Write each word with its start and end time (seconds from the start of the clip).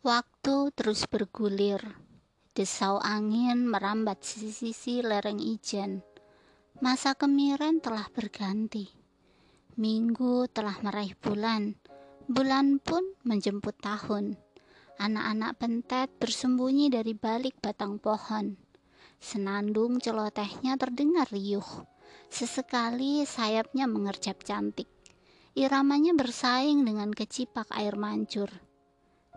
Waktu 0.00 0.72
terus 0.72 1.04
bergulir. 1.04 1.84
Desau 2.56 2.96
angin 3.04 3.68
merambat 3.68 4.24
sisi-sisi 4.24 5.04
lereng 5.04 5.36
ijen. 5.36 6.00
Masa 6.80 7.12
kemiren 7.12 7.84
telah 7.84 8.08
berganti. 8.08 8.88
Minggu 9.76 10.48
telah 10.56 10.80
meraih 10.80 11.12
bulan. 11.20 11.76
Bulan 12.24 12.80
pun 12.80 13.12
menjemput 13.28 13.76
tahun. 13.76 14.40
Anak-anak 14.96 15.60
pentet 15.60 16.08
bersembunyi 16.16 16.88
dari 16.88 17.12
balik 17.12 17.60
batang 17.60 18.00
pohon. 18.00 18.56
Senandung 19.20 20.00
celotehnya 20.00 20.80
terdengar 20.80 21.28
riuh. 21.28 21.84
Sesekali 22.32 23.28
sayapnya 23.28 23.84
mengerjap 23.84 24.40
cantik. 24.48 24.88
Iramanya 25.52 26.16
bersaing 26.16 26.88
dengan 26.88 27.12
kecipak 27.12 27.68
air 27.76 28.00
mancur 28.00 28.48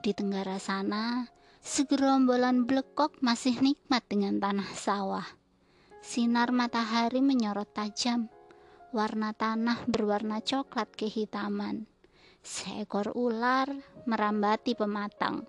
di 0.04 0.12
tenggara 0.12 0.60
sana, 0.60 1.32
segerombolan 1.64 2.68
blekok 2.68 3.24
masih 3.24 3.56
nikmat 3.64 4.04
dengan 4.12 4.36
tanah 4.36 4.70
sawah. 4.76 5.24
Sinar 6.04 6.52
matahari 6.52 7.24
menyorot 7.24 7.72
tajam, 7.72 8.28
warna 8.92 9.32
tanah 9.32 9.88
berwarna 9.88 10.44
coklat 10.44 10.92
kehitaman. 10.92 11.88
Seekor 12.44 13.16
ular 13.16 13.72
merambati 14.04 14.76
pematang. 14.76 15.48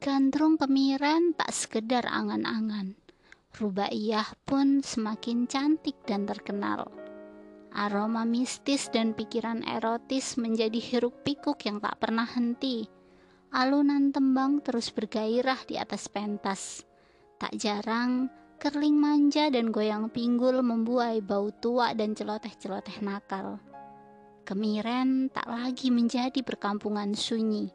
Gandrung 0.00 0.56
kemiren 0.56 1.36
tak 1.36 1.52
sekedar 1.52 2.08
angan-angan. 2.08 2.96
Rubaiyah 3.60 4.32
pun 4.48 4.80
semakin 4.80 5.44
cantik 5.44 6.00
dan 6.08 6.24
terkenal. 6.24 6.88
Aroma 7.76 8.24
mistis 8.24 8.88
dan 8.88 9.12
pikiran 9.12 9.60
erotis 9.60 10.40
menjadi 10.40 10.80
hiruk 10.80 11.20
pikuk 11.20 11.60
yang 11.68 11.84
tak 11.84 12.00
pernah 12.00 12.24
henti 12.24 12.96
Alunan 13.54 14.10
tembang 14.10 14.58
terus 14.58 14.90
bergairah 14.90 15.62
di 15.70 15.78
atas 15.78 16.10
pentas. 16.10 16.82
Tak 17.38 17.54
jarang, 17.54 18.26
kerling 18.58 18.98
manja 18.98 19.46
dan 19.54 19.70
goyang 19.70 20.10
pinggul 20.10 20.58
membuai 20.66 21.22
bau 21.22 21.54
tua 21.54 21.94
dan 21.94 22.18
celoteh-celoteh 22.18 22.98
nakal. 23.06 23.62
Kemiren 24.42 25.30
tak 25.30 25.46
lagi 25.46 25.94
menjadi 25.94 26.42
perkampungan 26.42 27.14
sunyi. 27.14 27.70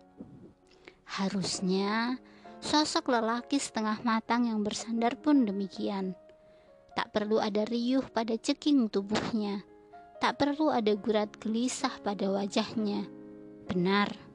Harusnya, 1.08 2.20
sosok 2.60 3.12
lelaki 3.12 3.60
setengah 3.60 4.04
matang 4.04 4.52
yang 4.52 4.64
bersandar 4.64 5.20
pun 5.20 5.48
demikian. 5.48 6.16
Tak 6.96 7.16
perlu 7.16 7.40
ada 7.40 7.64
riuh 7.64 8.04
pada 8.12 8.36
ceking 8.36 8.92
tubuhnya. 8.92 9.64
Tak 10.20 10.36
perlu 10.36 10.68
ada 10.68 10.92
gurat 11.00 11.32
gelisah 11.40 11.96
pada 12.04 12.28
wajahnya. 12.28 13.08
Benar 13.68 14.31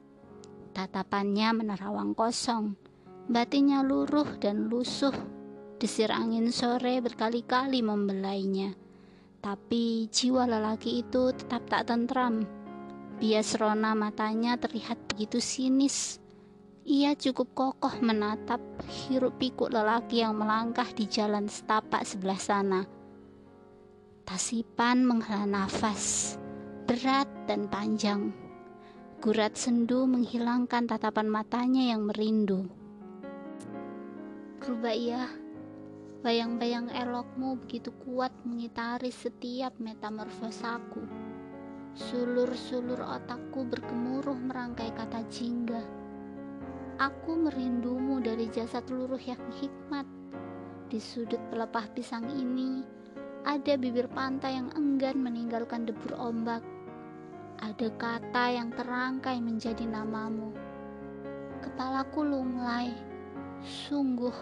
Tatapannya 0.77 1.57
menerawang 1.57 2.13
kosong, 2.13 2.77
batinnya 3.25 3.81
luruh 3.81 4.37
dan 4.37 4.69
lusuh. 4.69 5.13
Desir 5.81 6.13
angin 6.13 6.53
sore 6.53 7.01
berkali-kali 7.01 7.81
membelainya. 7.81 8.77
Tapi 9.41 10.05
jiwa 10.13 10.45
lelaki 10.45 11.01
itu 11.01 11.33
tetap 11.33 11.65
tak 11.65 11.89
tentram. 11.89 12.45
Bias 13.17 13.57
rona 13.57 13.97
matanya 13.97 14.53
terlihat 14.61 15.01
begitu 15.09 15.41
sinis. 15.41 16.21
Ia 16.85 17.17
cukup 17.17 17.57
kokoh 17.57 17.97
menatap 17.97 18.61
hiruk 18.85 19.41
pikuk 19.41 19.73
lelaki 19.73 20.21
yang 20.21 20.37
melangkah 20.37 20.93
di 20.93 21.09
jalan 21.09 21.49
setapak 21.49 22.05
sebelah 22.05 22.37
sana. 22.37 22.85
Tasipan 24.29 25.09
menghela 25.09 25.49
nafas, 25.49 26.37
berat 26.85 27.25
dan 27.49 27.65
panjang. 27.65 28.29
Gurat 29.17 29.57
sendu 29.57 30.05
menghilangkan 30.05 30.85
tatapan 30.85 31.25
matanya 31.25 31.89
yang 31.89 32.05
merindu. 32.05 32.69
Rubaiyah, 34.61 35.25
bayang-bayang 36.21 36.93
elokmu 36.93 37.57
begitu 37.65 37.89
kuat 38.05 38.29
mengitari 38.45 39.09
setiap 39.09 39.73
metamorfosaku. 39.81 41.01
Sulur-sulur 41.97 43.01
otakku 43.01 43.65
bergemuruh 43.65 44.37
merangkai 44.37 44.93
kata 44.93 45.25
jingga. 45.33 45.81
Aku 47.01 47.41
merindumu 47.41 48.21
dari 48.21 48.53
jasad 48.53 48.85
luruh 48.93 49.17
yang 49.25 49.41
hikmat. 49.49 50.05
Di 50.93 51.01
sudut 51.01 51.41
pelepah 51.49 51.89
pisang 51.97 52.29
ini, 52.37 52.85
ada 53.49 53.81
bibir 53.81 54.05
pantai 54.13 54.61
yang 54.61 54.69
enggan 54.77 55.17
meninggalkan 55.25 55.89
debur 55.89 56.13
ombak 56.21 56.76
ada 57.57 57.89
kata 57.97 58.43
yang 58.53 58.69
terangkai 58.69 59.41
menjadi 59.41 59.89
namamu. 59.89 60.53
Kepalaku 61.65 62.21
lunglai, 62.21 62.93
sungguh 63.65 64.33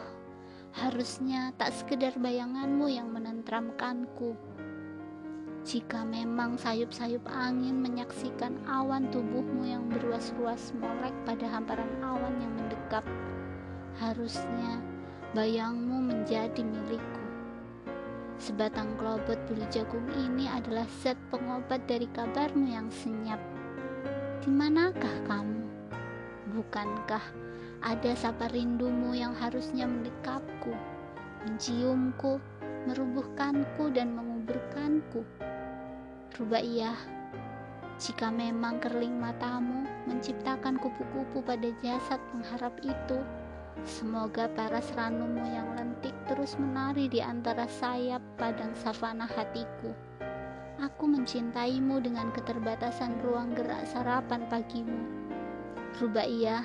harusnya 0.75 1.55
tak 1.55 1.71
sekedar 1.71 2.11
bayanganmu 2.19 2.91
yang 2.91 3.07
menentramkanku. 3.07 4.35
Jika 5.65 6.05
memang 6.05 6.61
sayup-sayup 6.61 7.25
angin 7.25 7.81
menyaksikan 7.81 8.53
awan 8.69 9.09
tubuhmu 9.09 9.65
yang 9.65 9.89
beruas-ruas 9.89 10.75
molek 10.77 11.15
pada 11.25 11.49
hamparan 11.49 11.89
awan 12.05 12.37
yang 12.37 12.53
mendekap, 12.53 13.01
harusnya 13.97 14.77
bayangmu 15.33 16.05
menjadi 16.05 16.61
milikku. 16.61 17.24
Sebatang 18.35 18.99
kelobot 18.99 19.39
bulu 19.47 19.63
jagung 19.71 20.03
ini 20.11 20.51
adalah 20.51 20.83
zat 20.99 21.15
pengobat 21.31 21.87
dari 21.87 22.03
kabarmu 22.11 22.67
yang 22.67 22.91
senyap. 22.91 23.39
Di 24.43 24.51
manakah 24.51 25.15
kamu? 25.23 25.63
Bukankah 26.51 27.23
ada 27.79 28.11
sapa 28.13 28.51
rindumu 28.51 29.15
yang 29.15 29.31
harusnya 29.39 29.87
mendekapku, 29.87 30.75
menciumku, 31.47 32.43
merubuhkanku 32.83 33.87
dan 33.95 34.11
menguburkanku? 34.11 35.23
Rubaiyah, 36.35 36.99
jika 37.95 38.27
memang 38.27 38.83
kerling 38.83 39.15
matamu 39.15 39.87
menciptakan 40.11 40.75
kupu-kupu 40.75 41.39
pada 41.39 41.71
jasad 41.79 42.19
pengharap 42.35 42.75
itu, 42.83 43.17
Semoga 43.83 44.47
para 44.55 44.79
seranumu 44.79 45.43
yang 45.43 45.75
lentik 45.75 46.15
terus 46.31 46.55
menari 46.55 47.11
di 47.11 47.19
antara 47.19 47.67
sayap 47.67 48.23
padang 48.39 48.71
savana 48.71 49.27
hatiku. 49.27 49.91
Aku 50.79 51.03
mencintaimu 51.11 51.99
dengan 51.99 52.31
keterbatasan 52.31 53.19
ruang 53.19 53.51
gerak 53.51 53.83
sarapan 53.83 54.47
pagimu. 54.47 55.03
Rubaiyah, 55.99 56.63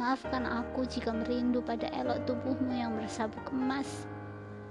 maafkan 0.00 0.48
aku 0.48 0.88
jika 0.88 1.12
merindu 1.12 1.60
pada 1.60 1.92
elok 1.92 2.24
tubuhmu 2.24 2.72
yang 2.72 2.96
bersabuk 2.96 3.44
emas. 3.52 4.08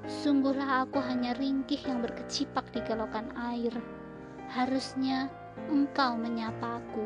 Sungguhlah 0.10 0.90
aku 0.90 0.98
hanya 1.06 1.38
ringkih 1.38 1.82
yang 1.86 2.02
berkecipak 2.02 2.66
di 2.74 2.82
kelokan 2.82 3.30
air. 3.38 3.74
Harusnya 4.50 5.30
engkau 5.70 6.18
menyapaku. 6.18 7.06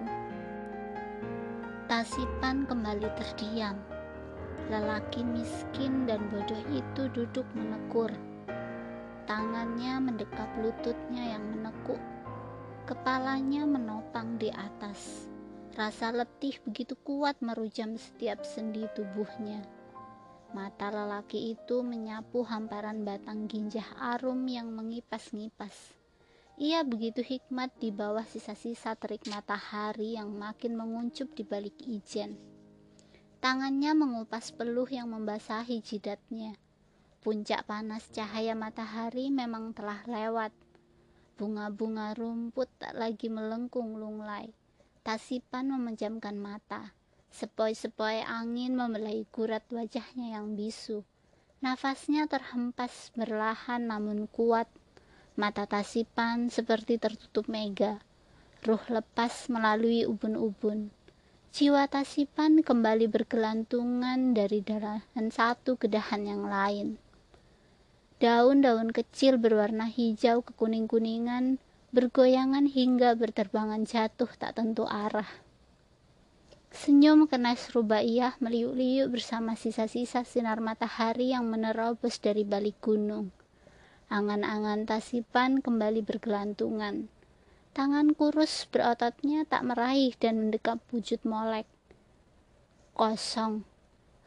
Tasipan 1.91 2.63
kembali 2.63 3.11
terdiam 3.19 3.92
Lelaki 4.71 5.27
miskin 5.27 6.07
dan 6.07 6.23
bodoh 6.31 6.63
itu 6.71 7.11
duduk 7.11 7.43
menekur. 7.51 8.11
Tangannya 9.27 9.99
mendekap 9.99 10.47
lututnya 10.59 11.35
yang 11.35 11.43
menekuk. 11.51 11.99
Kepalanya 12.87 13.67
menopang 13.67 14.39
di 14.39 14.47
atas. 14.51 15.27
Rasa 15.73 16.13
letih 16.13 16.61
begitu 16.63 16.93
kuat 16.95 17.41
merujam 17.43 17.97
setiap 17.97 18.45
sendi 18.47 18.87
tubuhnya. 18.95 19.65
Mata 20.53 20.93
lelaki 20.93 21.57
itu 21.57 21.81
menyapu 21.81 22.45
hamparan 22.45 23.01
batang 23.01 23.49
ginjah 23.49 23.89
arum 23.97 24.45
yang 24.45 24.69
mengipas-ngipas. 24.69 25.97
Ia 26.61 26.85
begitu 26.85 27.25
hikmat 27.25 27.73
di 27.81 27.89
bawah 27.89 28.21
sisa-sisa 28.21 28.93
terik 28.93 29.25
matahari 29.25 30.13
yang 30.13 30.29
makin 30.29 30.77
menguncup 30.77 31.33
di 31.33 31.41
balik 31.41 31.73
ijen. 31.89 32.52
Tangannya 33.43 33.91
mengupas 33.91 34.55
peluh 34.55 34.87
yang 34.87 35.11
membasahi 35.11 35.83
jidatnya. 35.83 36.55
Puncak 37.19 37.67
panas 37.67 38.07
cahaya 38.07 38.55
matahari 38.55 39.35
memang 39.35 39.75
telah 39.75 39.99
lewat. 40.07 40.55
Bunga-bunga 41.35 42.15
rumput 42.15 42.71
tak 42.79 42.95
lagi 42.95 43.27
melengkung 43.27 43.99
lunglai. 43.99 44.55
Tasipan 45.03 45.75
memejamkan 45.75 46.39
mata. 46.39 46.95
Sepoi-sepoi 47.35 48.23
angin 48.23 48.79
membelai 48.79 49.27
gurat 49.27 49.67
wajahnya 49.75 50.39
yang 50.39 50.55
bisu. 50.55 51.03
Nafasnya 51.59 52.31
terhempas 52.31 53.11
berlahan 53.11 53.91
namun 53.91 54.31
kuat. 54.31 54.71
Mata 55.35 55.67
Tasipan 55.67 56.47
seperti 56.47 56.95
tertutup 56.95 57.51
mega. 57.51 57.99
Ruh 58.63 58.87
lepas 58.87 59.51
melalui 59.51 60.07
ubun-ubun. 60.07 61.02
Jiwa 61.53 61.85
Tasipan 61.85 62.65
kembali 62.65 63.13
bergelantungan 63.13 64.33
dari 64.33 64.65
dahan 64.65 65.29
satu 65.29 65.77
ke 65.77 65.85
dahan 65.85 66.25
yang 66.25 66.49
lain. 66.49 66.97
Daun-daun 68.17 68.89
kecil 68.89 69.37
berwarna 69.37 69.85
hijau 69.85 70.41
kekuning-kuningan 70.41 71.61
bergoyangan 71.93 72.65
hingga 72.65 73.13
berterbangan 73.13 73.85
jatuh 73.85 74.33
tak 74.33 74.57
tentu 74.57 74.89
arah. 74.89 75.29
Senyum 76.73 77.29
kenas 77.29 77.69
Rubaiyah 77.69 78.33
meliuk-liuk 78.41 79.13
bersama 79.13 79.53
sisa-sisa 79.53 80.25
sinar 80.25 80.57
matahari 80.57 81.37
yang 81.37 81.45
menerobos 81.45 82.17
dari 82.17 82.41
balik 82.41 82.81
gunung. 82.81 83.29
Angan-angan 84.09 84.89
tasipan 84.89 85.61
kembali 85.61 86.01
bergelantungan. 86.01 87.13
Tangan 87.73 88.13
kurus 88.13 88.69
berototnya 88.69 89.49
tak 89.49 89.65
meraih 89.65 90.13
dan 90.21 90.37
mendekap 90.37 90.79
wujud 90.93 91.25
molek. 91.25 91.65
Kosong. 92.93 93.65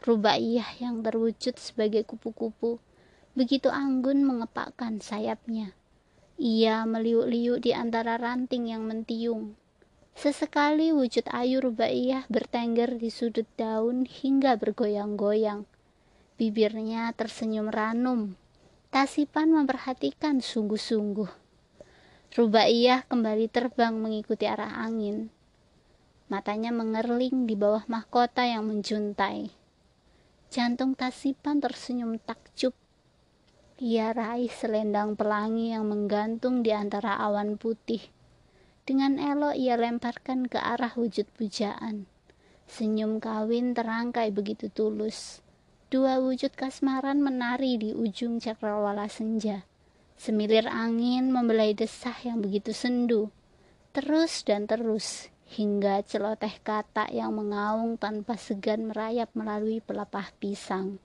Rubaiyah 0.02 0.82
yang 0.82 1.06
terwujud 1.06 1.54
sebagai 1.56 2.02
kupu-kupu. 2.02 2.82
Begitu 3.38 3.70
anggun 3.70 4.26
mengepakkan 4.26 4.98
sayapnya. 4.98 5.72
Ia 6.36 6.82
meliuk-liuk 6.84 7.62
di 7.62 7.72
antara 7.72 8.18
ranting 8.18 8.68
yang 8.68 8.84
mentiung 8.84 9.56
Sesekali 10.16 10.96
wujud 10.96 11.28
ayu 11.28 11.60
rubaiyah 11.60 12.24
bertengger 12.32 12.96
di 12.96 13.12
sudut 13.12 13.44
daun 13.60 14.08
hingga 14.08 14.56
bergoyang-goyang. 14.56 15.68
Bibirnya 16.40 17.12
tersenyum 17.12 17.68
ranum. 17.68 18.32
Tasipan 18.88 19.52
memperhatikan 19.52 20.40
sungguh-sungguh. 20.40 21.45
Rubaiyah 22.36 23.08
kembali 23.08 23.48
terbang 23.48 23.96
mengikuti 23.96 24.44
arah 24.44 24.84
angin. 24.84 25.32
Matanya 26.28 26.68
mengerling 26.68 27.48
di 27.48 27.56
bawah 27.56 27.88
mahkota 27.88 28.44
yang 28.44 28.68
menjuntai. 28.68 29.48
Jantung 30.52 30.92
Tasipan 30.92 31.64
tersenyum 31.64 32.20
takjub. 32.20 32.76
Ia 33.80 34.12
raih 34.12 34.52
selendang 34.52 35.16
pelangi 35.16 35.72
yang 35.72 35.88
menggantung 35.88 36.60
di 36.60 36.76
antara 36.76 37.16
awan 37.16 37.56
putih 37.56 38.04
dengan 38.86 39.16
elok 39.16 39.56
ia 39.58 39.80
lemparkan 39.80 40.44
ke 40.44 40.60
arah 40.60 40.92
wujud 40.92 41.24
pujaan. 41.40 42.04
Senyum 42.68 43.16
kawin 43.16 43.72
terangkai 43.72 44.28
begitu 44.28 44.68
tulus. 44.68 45.40
Dua 45.88 46.20
wujud 46.20 46.52
kasmaran 46.52 47.18
menari 47.24 47.80
di 47.80 47.96
ujung 47.96 48.38
cakrawala 48.38 49.08
senja. 49.08 49.64
Semilir 50.16 50.64
angin 50.66 51.28
membelai 51.28 51.76
desah 51.76 52.16
yang 52.24 52.40
begitu 52.40 52.72
sendu. 52.72 53.28
Terus 53.92 54.44
dan 54.48 54.64
terus, 54.64 55.28
hingga 55.52 56.00
celoteh 56.02 56.58
kata 56.64 57.12
yang 57.12 57.36
mengaung 57.36 58.00
tanpa 58.00 58.40
segan 58.40 58.88
merayap 58.88 59.28
melalui 59.36 59.84
pelepah 59.84 60.32
pisang. 60.40 60.98